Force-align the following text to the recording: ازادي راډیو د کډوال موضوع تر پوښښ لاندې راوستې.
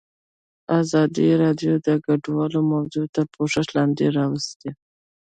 ازادي 0.79 1.27
راډیو 1.43 1.73
د 1.87 1.89
کډوال 2.05 2.53
موضوع 2.73 3.05
تر 3.15 3.25
پوښښ 3.35 3.67
لاندې 3.77 4.05
راوستې. 4.17 4.69